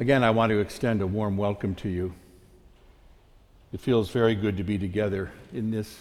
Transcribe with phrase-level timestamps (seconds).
[0.00, 2.14] Again, I want to extend a warm welcome to you.
[3.70, 5.94] It feels very good to be together in this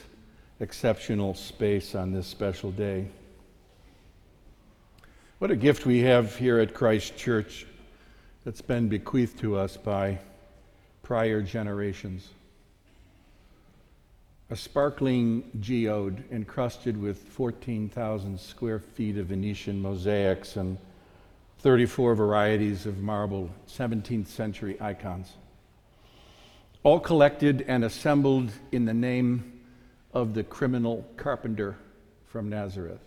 [0.61, 3.09] exceptional space on this special day.
[5.39, 7.65] What a gift we have here at Christ Church
[8.45, 10.19] that's been bequeathed to us by
[11.03, 12.29] prior generations.
[14.49, 20.77] A sparkling geode encrusted with 14,000 square feet of Venetian mosaics and
[21.59, 25.33] 34 varieties of marble 17th century icons,
[26.83, 29.59] all collected and assembled in the name
[30.13, 31.77] of the criminal carpenter
[32.27, 33.01] from Nazareth.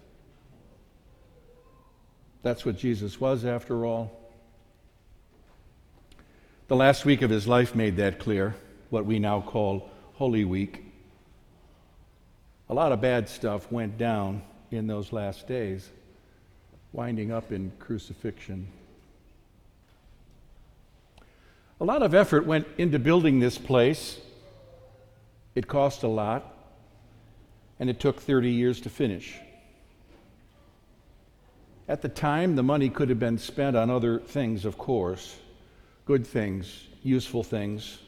[2.42, 4.18] That's what Jesus was, after all.
[6.68, 8.54] The last week of his life made that clear,
[8.90, 10.84] what we now call Holy Week.
[12.68, 15.88] A lot of bad stuff went down in those last days,
[16.92, 18.66] winding up in crucifixion.
[21.80, 24.20] A lot of effort went into building this place.
[25.54, 26.54] It cost a lot,
[27.80, 29.38] and it took 30 years to finish.
[31.88, 35.36] At the time, the money could have been spent on other things, of course
[36.04, 37.98] good things, useful things,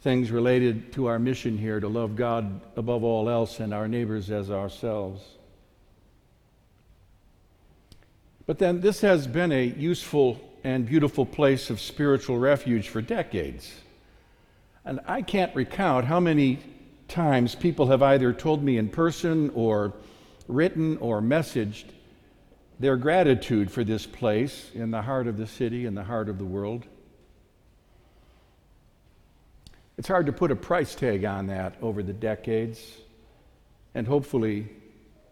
[0.00, 4.30] things related to our mission here to love God above all else and our neighbors
[4.30, 5.22] as ourselves.
[8.46, 13.72] But then, this has been a useful and beautiful place of spiritual refuge for decades.
[14.84, 16.58] And I can't recount how many
[17.06, 19.92] times people have either told me in person or
[20.48, 21.84] written or messaged
[22.80, 26.38] their gratitude for this place in the heart of the city, in the heart of
[26.38, 26.84] the world.
[29.96, 32.80] It's hard to put a price tag on that over the decades
[33.94, 34.68] and hopefully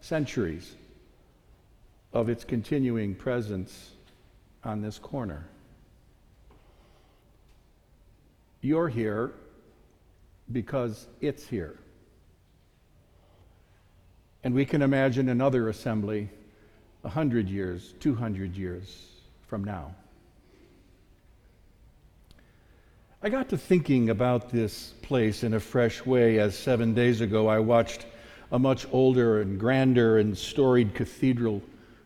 [0.00, 0.76] centuries
[2.12, 3.92] of its continuing presence
[4.64, 5.46] on this corner.
[8.60, 9.32] You're here
[10.52, 11.78] because it's here.
[14.42, 16.28] And we can imagine another assembly
[17.02, 19.06] 100 years, 200 years
[19.46, 19.94] from now.
[23.22, 27.48] I got to thinking about this place in a fresh way as seven days ago
[27.48, 28.06] I watched
[28.50, 31.62] a much older and grander and storied cathedral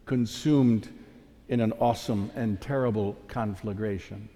[0.07, 0.89] consumed
[1.49, 4.29] in an awesome and terrible conflagration.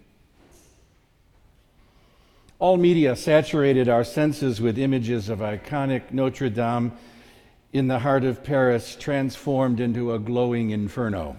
[2.58, 6.92] All media saturated our senses with images of iconic Notre Dame
[7.72, 11.36] in the heart of Paris transformed into a glowing inferno.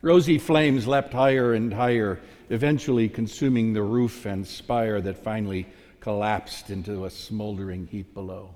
[0.00, 2.20] Rosy flames leapt higher and higher,
[2.50, 5.66] eventually consuming the roof and spire that finally
[6.00, 8.50] collapsed into a smoldering heap below.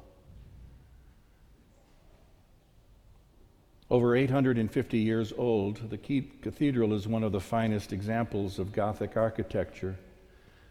[3.88, 5.98] Over 850 years old, the
[6.42, 9.96] cathedral is one of the finest examples of Gothic architecture.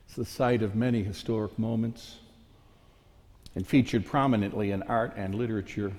[0.06, 2.18] It's the site of many historic moments
[3.56, 5.94] and featured prominently in art and literature.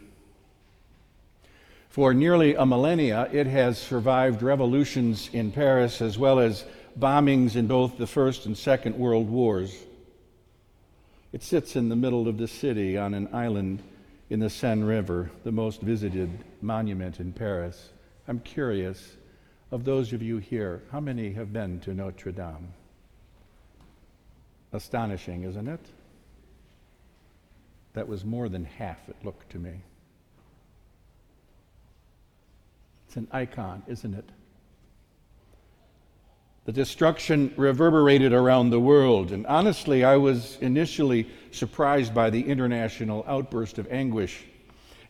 [1.88, 6.66] For nearly a millennia, it has survived revolutions in Paris as well as
[6.98, 9.74] bombings in both the First and Second World Wars.
[11.32, 13.82] It sits in the middle of the city on an island
[14.28, 17.90] in the Seine River, the most visited monument in Paris.
[18.26, 19.16] I'm curious,
[19.70, 22.72] of those of you here, how many have been to Notre Dame?
[24.72, 25.86] Astonishing, isn't it?
[27.92, 29.80] That was more than half, it looked to me.
[33.06, 34.28] It's an icon, isn't it?
[36.66, 43.24] The destruction reverberated around the world, and honestly, I was initially surprised by the international
[43.28, 44.44] outburst of anguish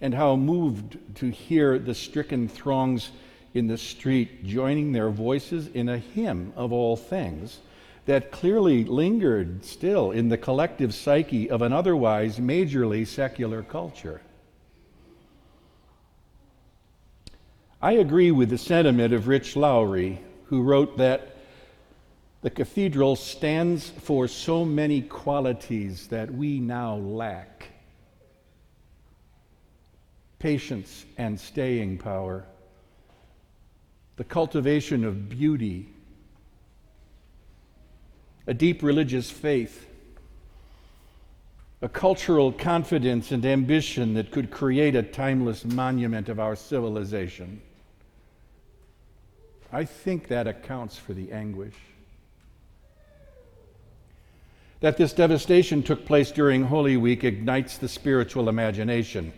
[0.02, 3.10] and how moved to hear the stricken throngs
[3.54, 7.60] in the street joining their voices in a hymn of all things
[8.04, 14.20] that clearly lingered still in the collective psyche of an otherwise majorly secular culture.
[17.80, 21.32] I agree with the sentiment of Rich Lowry, who wrote that
[22.42, 27.68] the cathedral stands for so many qualities that we now lack
[30.38, 32.44] patience and staying power,
[34.16, 35.88] the cultivation of beauty
[38.46, 39.86] a deep religious faith,
[41.82, 47.60] a cultural confidence and ambition that could create a timeless monument of our civilization.
[49.72, 51.74] I think that accounts for the anguish.
[54.80, 59.32] That this devastation took place during Holy Week ignites the spiritual imagination.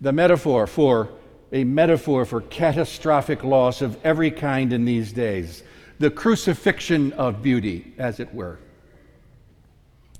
[0.00, 1.10] The metaphor for
[1.52, 5.62] a metaphor for catastrophic loss of every kind in these days
[5.98, 8.58] the crucifixion of beauty, as it were,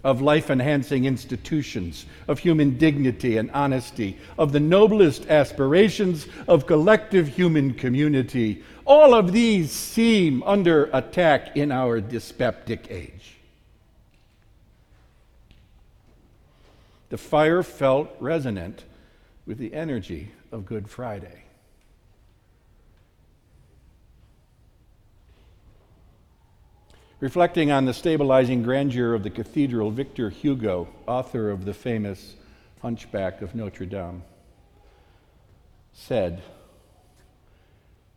[0.04, 7.26] of life enhancing institutions, of human dignity and honesty, of the noblest aspirations of collective
[7.26, 8.62] human community.
[8.84, 13.38] All of these seem under attack in our dyspeptic age.
[17.12, 18.86] The fire felt resonant
[19.44, 21.44] with the energy of Good Friday.
[27.20, 32.36] Reflecting on the stabilizing grandeur of the cathedral, Victor Hugo, author of the famous
[32.80, 34.22] Hunchback of Notre Dame,
[35.92, 36.42] said,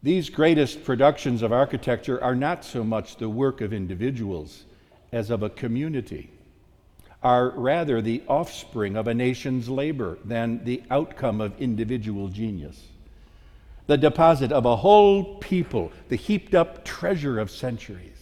[0.02, 4.64] These greatest productions of architecture are not so much the work of individuals
[5.12, 6.32] as of a community,
[7.26, 12.80] are rather the offspring of a nation's labor than the outcome of individual genius.
[13.88, 18.22] The deposit of a whole people, the heaped up treasure of centuries.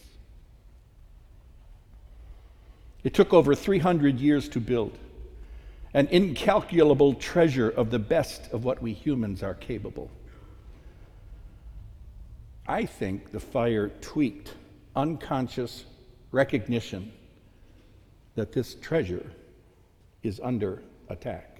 [3.02, 4.96] It took over 300 years to build,
[5.92, 10.10] an incalculable treasure of the best of what we humans are capable.
[12.66, 14.54] I think the fire tweaked
[14.96, 15.84] unconscious
[16.32, 17.12] recognition
[18.34, 19.30] that this treasure
[20.22, 21.54] is under attack.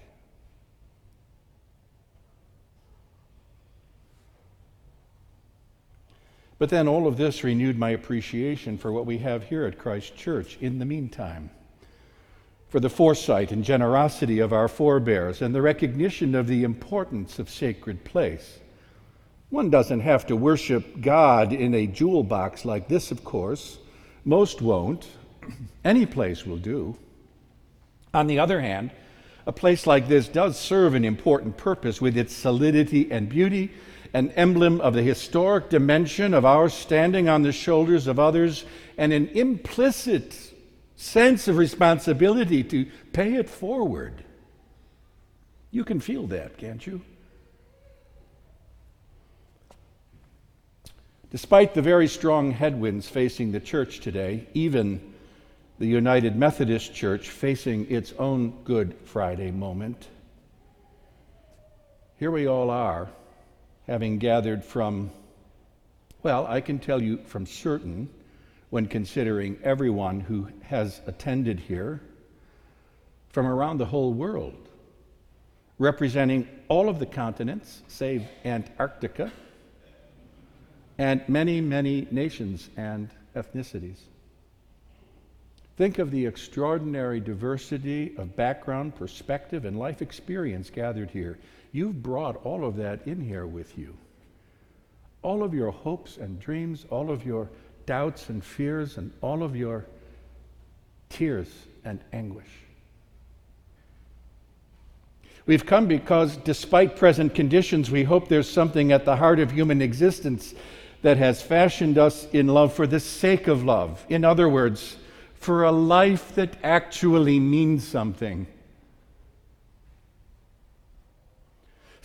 [6.57, 10.15] But then all of this renewed my appreciation for what we have here at Christ
[10.15, 11.49] Church in the meantime.
[12.69, 17.49] For the foresight and generosity of our forebears and the recognition of the importance of
[17.49, 18.59] sacred place.
[19.49, 23.77] One doesn't have to worship God in a jewel box like this, of course.
[24.23, 25.07] Most won't.
[25.83, 26.97] Any place will do.
[28.13, 28.91] On the other hand,
[29.45, 33.71] a place like this does serve an important purpose with its solidity and beauty
[34.15, 38.63] an emblem of the historic dimension of our standing on the shoulders of others,
[38.97, 40.53] and an implicit
[40.95, 44.23] sense of responsibility to pay it forward.
[45.69, 47.01] You can feel that, can't you?
[51.29, 55.13] Despite the very strong headwinds facing the church today, even
[55.77, 60.07] the United Methodist Church facing its own Good Friday moment,
[62.17, 63.09] here we all are
[63.87, 65.11] having gathered from,
[66.23, 68.09] well, I can tell you from certain,
[68.69, 72.01] when considering everyone who has attended here,
[73.29, 74.69] from around the whole world,
[75.77, 79.31] representing all of the continents, save Antarctica,
[80.97, 83.99] and many, many nations and ethnicities.
[85.77, 91.37] Think of the extraordinary diversity of background, perspective, and life experience gathered here.
[91.73, 93.97] You've brought all of that in here with you.
[95.21, 97.49] All of your hopes and dreams, all of your
[97.85, 99.85] doubts and fears, and all of your
[101.09, 101.49] tears
[101.83, 102.49] and anguish.
[105.45, 109.81] We've come because, despite present conditions, we hope there's something at the heart of human
[109.81, 110.55] existence
[111.01, 114.03] that has fashioned us in love for the sake of love.
[114.09, 114.95] In other words,
[115.45, 118.47] for a life that actually means something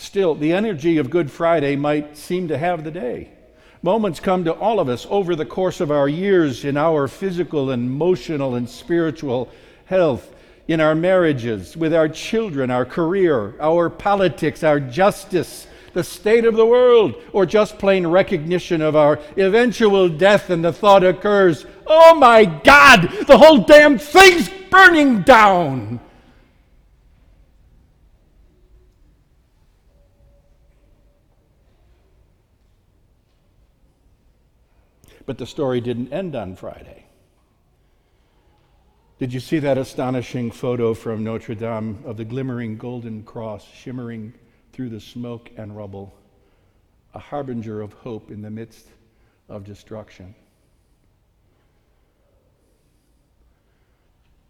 [0.00, 3.32] Still, the energy of Good Friday might seem to have the day.
[3.82, 7.70] Moments come to all of us over the course of our years in our physical
[7.70, 9.50] and emotional and spiritual
[9.84, 10.34] health,
[10.66, 16.56] in our marriages, with our children, our career, our politics, our justice, the state of
[16.56, 22.14] the world, or just plain recognition of our eventual death, and the thought occurs, oh
[22.14, 26.00] my God, the whole damn thing's burning down.
[35.26, 37.06] But the story didn't end on Friday.
[39.20, 44.32] Did you see that astonishing photo from Notre Dame of the glimmering golden cross shimmering
[44.80, 46.10] through the smoke and rubble,
[47.12, 48.86] a harbinger of hope in the midst
[49.46, 50.34] of destruction?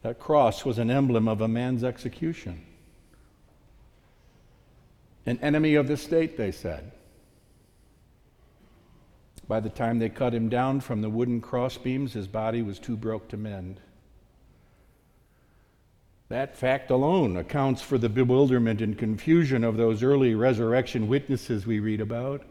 [0.02, 2.64] That cross was an emblem of a man's execution.
[5.26, 6.92] An enemy of the state, they said.
[9.48, 12.96] By the time they cut him down from the wooden crossbeams, his body was too
[12.96, 13.80] broke to mend.
[16.30, 21.80] That fact alone accounts for the bewilderment and confusion of those early resurrection witnesses we
[21.80, 22.42] read about.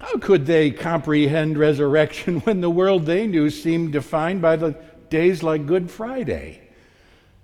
[0.00, 4.76] How could they comprehend resurrection when the world they knew seemed defined by the
[5.10, 6.60] days like Good Friday?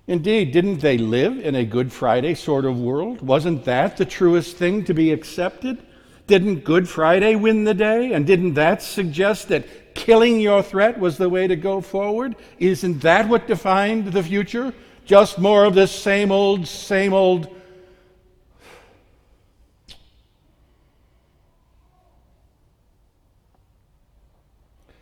[0.07, 3.21] Indeed, didn't they live in a Good Friday sort of world?
[3.21, 5.77] Wasn't that the truest thing to be accepted?
[6.25, 8.13] Didn't Good Friday win the day?
[8.13, 12.37] And didn't that suggest that killing your threat was the way to go forward?
[12.57, 14.73] Isn't that what defined the future?
[15.05, 17.53] Just more of this same old, same old.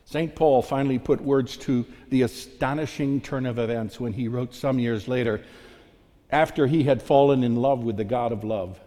[0.06, 0.34] St.
[0.36, 5.08] Paul finally put words to the astonishing turn of events when he wrote some years
[5.08, 5.44] later,
[6.32, 8.80] after he had fallen in love with the God of love.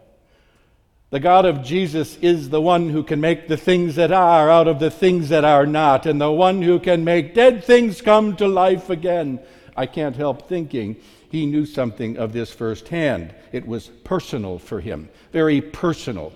[1.11, 4.69] The God of Jesus is the one who can make the things that are out
[4.69, 8.37] of the things that are not, and the one who can make dead things come
[8.37, 9.41] to life again.
[9.75, 10.95] I can't help thinking
[11.29, 13.35] he knew something of this firsthand.
[13.51, 16.31] It was personal for him, very personal.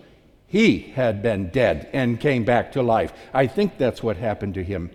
[0.45, 3.13] He had been dead and came back to life.
[3.33, 4.91] I think that's what happened to him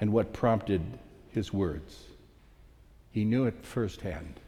[0.00, 0.80] and what prompted
[1.30, 1.98] his words.
[3.10, 4.40] He knew it firsthand.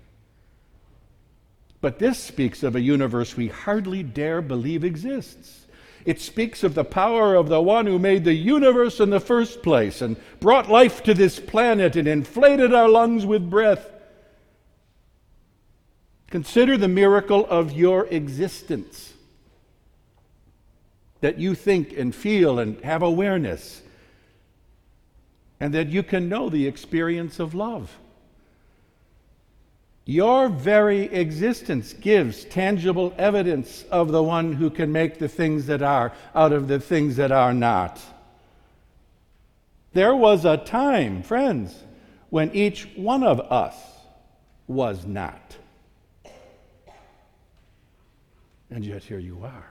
[1.85, 5.67] But this speaks of a universe we hardly dare believe exists.
[6.07, 9.63] It speaks of the power of the one who made the universe in the first
[9.63, 13.91] place and brought life to this planet and inflated our lungs with breath.
[16.29, 19.13] Consider the miracle of your existence
[21.21, 23.83] that you think and feel and have awareness,
[25.61, 27.99] and that you can know the experience of love.
[30.07, 35.81] Your very existence gives tangible evidence of the one who can make the things that
[35.81, 38.01] are out of the things that are not.
[39.95, 41.75] There was a time, friends,
[42.29, 43.77] when each one of us
[44.67, 45.57] was not.
[48.71, 49.71] And yet here you are.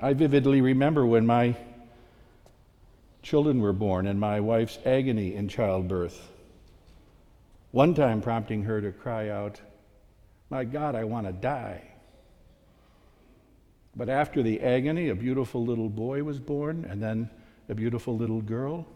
[0.00, 1.56] I vividly remember when my
[3.32, 6.28] children were born and my wife's agony in childbirth.
[7.70, 9.58] One time prompting her to cry out,
[10.50, 11.80] My God, I want to die.
[13.96, 17.30] But after the agony, a beautiful little boy was born, and then
[17.70, 18.86] a beautiful little girl.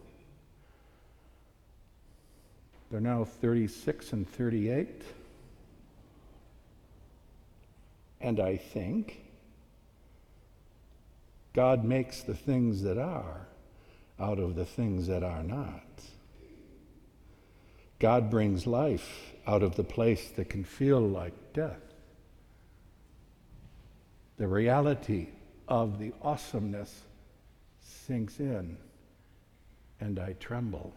[2.90, 5.00] They're now 36 and 38.
[8.20, 9.18] And I think
[11.54, 13.46] God makes the things that are
[14.18, 15.82] out of the things that are not.
[17.98, 21.80] God brings life out of the place that can feel like death.
[24.36, 25.28] The reality
[25.68, 27.02] of the awesomeness
[27.80, 28.76] sinks in,
[30.00, 30.94] and I tremble.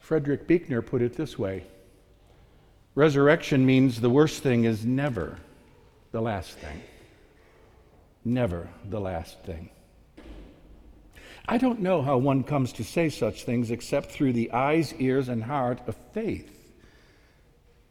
[0.00, 1.64] Frederick Buechner put it this way
[2.94, 5.38] Resurrection means the worst thing is never
[6.12, 6.82] the last thing.
[8.24, 9.70] Never the last thing.
[11.48, 15.28] I don't know how one comes to say such things except through the eyes, ears,
[15.28, 16.48] and heart of faith.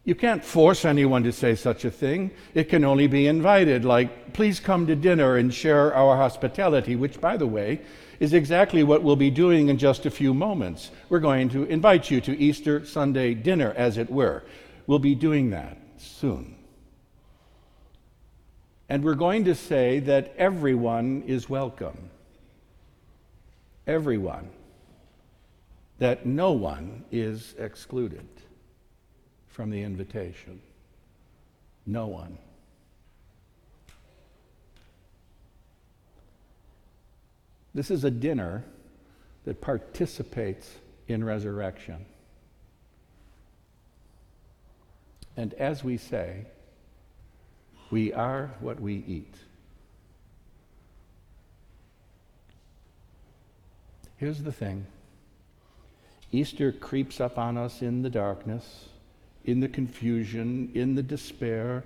[0.05, 2.31] You can't force anyone to say such a thing.
[2.53, 7.19] It can only be invited, like, please come to dinner and share our hospitality, which,
[7.19, 7.81] by the way,
[8.19, 10.89] is exactly what we'll be doing in just a few moments.
[11.09, 14.43] We're going to invite you to Easter Sunday dinner, as it were.
[14.87, 16.55] We'll be doing that soon.
[18.91, 21.97] And we're going to say that everyone is welcome.
[23.87, 24.49] Everyone.
[25.99, 28.27] That no one is excluded
[29.47, 30.59] from the invitation.
[31.85, 32.37] No one.
[37.73, 38.65] This is a dinner
[39.45, 40.69] that participates
[41.07, 42.05] in resurrection.
[45.37, 46.45] And as we say,
[47.91, 49.35] we are what we eat.
[54.17, 54.85] Here's the thing
[56.31, 58.87] Easter creeps up on us in the darkness,
[59.45, 61.83] in the confusion, in the despair,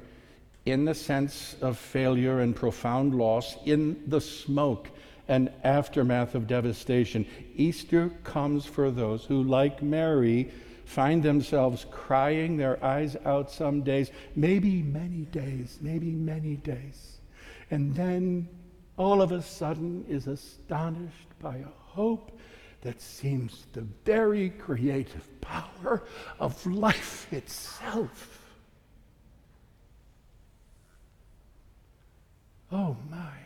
[0.66, 4.90] in the sense of failure and profound loss, in the smoke
[5.28, 7.26] and aftermath of devastation.
[7.56, 10.52] Easter comes for those who, like Mary,
[10.86, 17.20] find themselves crying their eyes out some days, maybe many days, maybe many days.
[17.72, 18.48] And then
[18.98, 22.40] all of a sudden is astonished by a hope
[22.82, 26.04] that seems the very creative power
[26.40, 28.46] of life itself.
[32.72, 33.45] Oh my.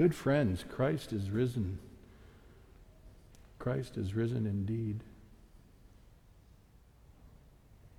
[0.00, 1.78] Good friends, Christ is risen.
[3.58, 5.04] Christ is risen indeed.